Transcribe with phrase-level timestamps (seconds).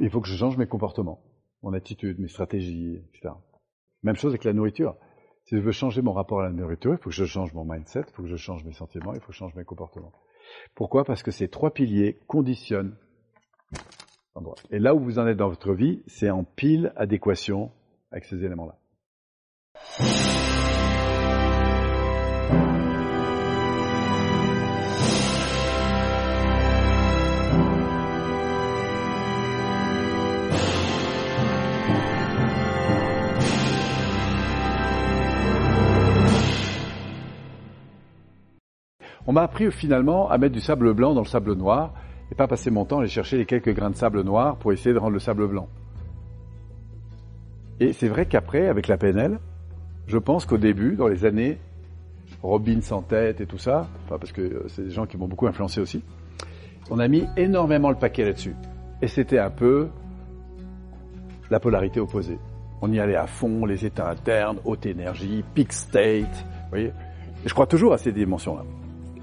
[0.00, 1.20] Il faut que je change mes comportements,
[1.62, 3.34] mon attitude, mes stratégies, etc.
[4.02, 4.96] Même chose avec la nourriture.
[5.44, 7.64] Si je veux changer mon rapport à la nourriture, il faut que je change mon
[7.64, 10.12] mindset, il faut que je change mes sentiments, il faut que je change mes comportements.
[10.74, 11.04] Pourquoi?
[11.04, 12.96] Parce que ces trois piliers conditionnent
[14.34, 14.56] l'endroit.
[14.70, 17.70] Et là où vous en êtes dans votre vie, c'est en pile adéquation
[18.10, 18.76] avec ces éléments-là.
[39.26, 41.92] On m'a appris finalement à mettre du sable blanc dans le sable noir
[42.30, 44.72] et pas passer mon temps à aller chercher les quelques grains de sable noir pour
[44.72, 45.68] essayer de rendre le sable blanc.
[47.80, 49.38] Et c'est vrai qu'après, avec la PNL,
[50.06, 51.58] je pense qu'au début, dans les années
[52.42, 55.46] Robin sans tête et tout ça, parce que euh, c'est des gens qui m'ont beaucoup
[55.46, 56.02] influencé aussi,
[56.90, 58.54] on a mis énormément le paquet là-dessus.
[59.02, 59.88] Et c'était un peu
[61.50, 62.38] la polarité opposée.
[62.80, 66.92] On y allait à fond, les états internes, haute énergie, peak state, vous voyez.
[67.44, 68.64] Et je crois toujours à ces dimensions-là.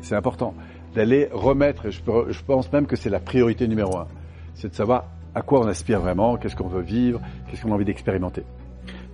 [0.04, 0.54] C'est important
[0.94, 4.08] d'aller remettre, et je, pense même que c'est la priorité numéro un,
[4.54, 7.76] c'est de savoir à quoi on aspire vraiment, qu'est-ce qu'on veut vivre, qu'est-ce qu'on a
[7.76, 8.44] envie d'expérimenter.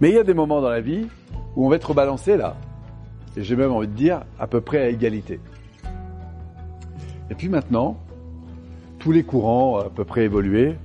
[0.01, 1.07] Mais il y a des moments dans la vie
[1.55, 2.55] où on va être balancé là,
[3.37, 5.39] et j'ai même envie de dire à peu près à égalité.
[7.29, 7.97] Et puis maintenant,
[8.97, 10.75] tous les courants à peu près évolués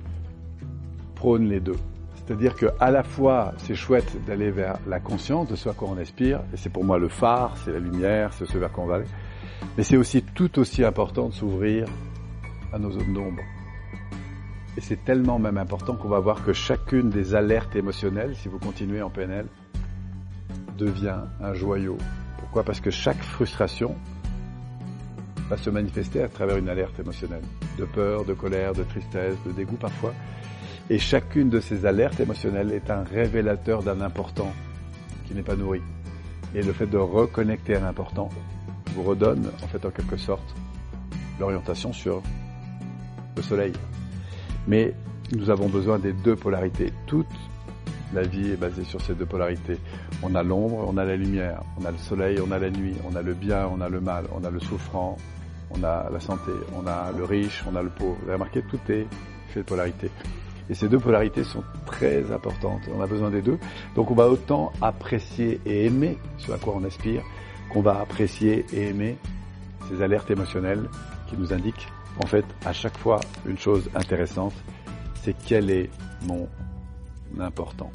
[1.15, 1.77] prônent les deux.
[2.15, 5.89] C'est-à-dire que à la fois c'est chouette d'aller vers la conscience de ce à quoi
[5.91, 8.83] on aspire, et c'est pour moi le phare, c'est la lumière, c'est ce vers quoi
[8.83, 9.05] on va aller.
[9.77, 11.87] Mais c'est aussi tout aussi important de s'ouvrir
[12.73, 13.41] à nos zones d'ombre.
[14.77, 18.59] Et c'est tellement même important qu'on va voir que chacune des alertes émotionnelles, si vous
[18.59, 19.47] continuez en PNL,
[20.77, 21.97] devient un joyau.
[22.39, 22.63] Pourquoi?
[22.63, 23.95] Parce que chaque frustration
[25.49, 27.43] va se manifester à travers une alerte émotionnelle,
[27.77, 30.13] de peur, de colère, de tristesse, de dégoût parfois.
[30.89, 34.51] Et chacune de ces alertes émotionnelles est un révélateur d'un important
[35.27, 35.81] qui n'est pas nourri.
[36.53, 38.29] Et le fait de reconnecter à l'important
[38.95, 40.55] vous redonne, en fait, en quelque sorte,
[41.39, 42.21] l'orientation sur
[43.35, 43.73] le soleil.
[44.67, 44.93] Mais
[45.35, 46.93] nous avons besoin des deux polarités.
[47.05, 47.27] Toute
[48.13, 49.77] la vie est basée sur ces deux polarités.
[50.23, 52.95] On a l'ombre, on a la lumière, on a le soleil, on a la nuit,
[53.09, 55.17] on a le bien, on a le mal, on a le souffrant,
[55.71, 58.15] on a la santé, on a le riche, on a le pauvre.
[58.21, 59.07] Vous avez remarqué, tout est
[59.49, 60.09] fait de polarité.
[60.69, 62.81] Et ces deux polarités sont très importantes.
[62.95, 63.59] On a besoin des deux.
[63.95, 67.21] Donc on va autant apprécier et aimer ce à quoi on aspire
[67.69, 69.17] qu'on va apprécier et aimer
[69.89, 70.89] ces alertes émotionnelles
[71.27, 71.87] qui nous indiquent
[72.23, 74.53] en fait à chaque fois une chose intéressante,
[75.21, 75.89] c'est quel est
[76.23, 76.47] mon
[77.39, 77.91] important.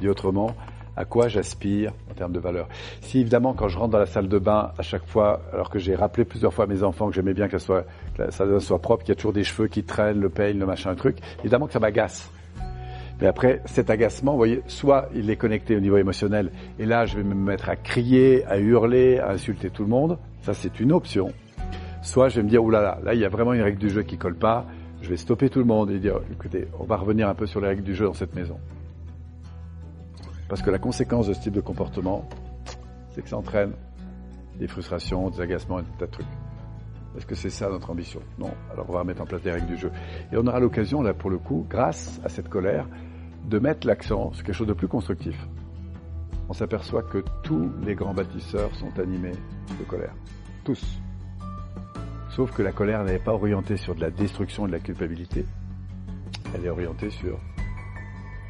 [0.00, 0.54] Dit autrement,
[0.96, 2.68] à quoi j'aspire en termes de valeur.
[3.00, 5.78] Si évidemment quand je rentre dans la salle de bain à chaque fois, alors que
[5.78, 7.84] j'ai rappelé plusieurs fois à mes enfants que j'aimais bien que, soit,
[8.18, 10.28] la salle de bain soit propre, qu'il y a toujours des cheveux qui traînent, le
[10.28, 12.30] peigne, le machin, le truc, évidemment que ça m'agace.
[13.20, 17.04] Mais après, cet agacement, vous voyez, soit il est connecté au niveau émotionnel, et là,
[17.04, 20.18] je vais me mettre à crier, à hurler, à insulter tout le monde.
[20.40, 21.32] Ça, c'est une option.
[22.02, 24.02] Soit je vais me dire, oulala, là, il y a vraiment une règle du jeu
[24.02, 24.64] qui colle pas.
[25.02, 27.60] Je vais stopper tout le monde et dire, écoutez, on va revenir un peu sur
[27.60, 28.58] les règles du jeu dans cette maison.
[30.48, 32.26] Parce que la conséquence de ce type de comportement,
[33.10, 33.72] c'est que ça entraîne
[34.58, 36.26] des frustrations, des agacements et des tas de trucs.
[37.16, 38.20] Est-ce que c'est ça notre ambition?
[38.38, 38.50] Non.
[38.72, 39.90] Alors on va remettre en place les règles du jeu.
[40.32, 42.86] Et on aura l'occasion, là, pour le coup, grâce à cette colère,
[43.44, 45.36] de mettre l'accent sur quelque chose de plus constructif.
[46.48, 49.32] On s'aperçoit que tous les grands bâtisseurs sont animés
[49.78, 50.14] de colère.
[50.64, 50.98] Tous.
[52.30, 55.44] Sauf que la colère n'est pas orientée sur de la destruction et de la culpabilité.
[56.54, 57.38] Elle est orientée sur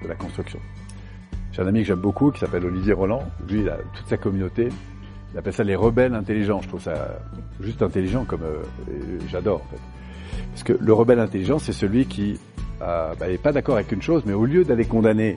[0.03, 0.59] de la construction.
[1.53, 3.23] J'ai un ami que j'aime beaucoup qui s'appelle Olivier Roland.
[3.49, 3.65] Lui,
[3.95, 4.69] toute sa communauté.
[5.33, 6.61] Il appelle ça les rebelles intelligents.
[6.63, 7.19] Je trouve ça
[7.61, 8.63] juste intelligent comme euh,
[9.29, 9.81] j'adore en fait.
[10.51, 12.39] Parce que le rebelle intelligent, c'est celui qui
[12.83, 15.37] euh, bah, n'est pas d'accord avec une chose, mais au lieu d'aller condamner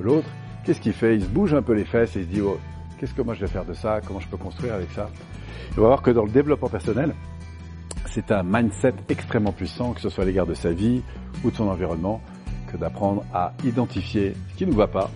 [0.00, 0.28] l'autre,
[0.64, 1.16] qu'est-ce qu'il fait?
[1.16, 2.58] Il se bouge un peu les fesses et il se dit oh,
[2.98, 4.00] qu'est-ce que moi je vais faire de ça?
[4.06, 5.10] Comment je peux construire avec ça?
[5.76, 7.14] On va voir que dans le développement personnel,
[8.06, 11.02] c'est un mindset extrêmement puissant, que ce soit à l'égard de sa vie
[11.42, 12.20] ou de son environnement,
[12.70, 15.10] que d'apprendre à identifier ce qui ne va pas,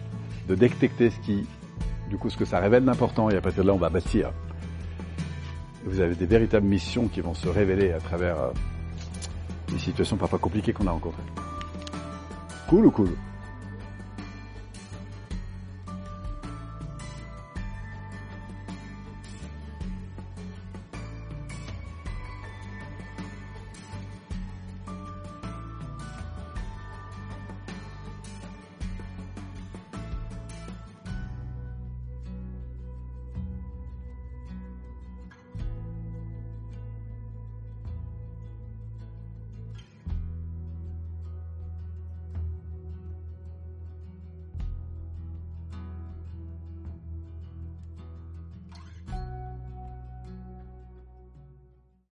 [0.49, 1.47] de détecter ce qui,
[2.11, 4.33] du coup, ce que ça révèle d'important, et à partir de là, on va bâtir.
[5.85, 8.51] Vous avez des véritables missions qui vont se révéler à travers euh,
[9.69, 11.23] des situations parfois compliquées qu'on a rencontrées.
[12.69, 13.28] 咕噜咕噜。